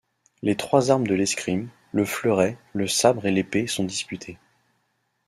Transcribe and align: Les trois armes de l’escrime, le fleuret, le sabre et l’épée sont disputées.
Les 0.41 0.55
trois 0.57 0.89
armes 0.89 1.05
de 1.05 1.13
l’escrime, 1.13 1.69
le 1.91 2.05
fleuret, 2.05 2.57
le 2.73 2.87
sabre 2.87 3.27
et 3.27 3.31
l’épée 3.31 3.67
sont 3.67 3.83
disputées. 3.83 4.39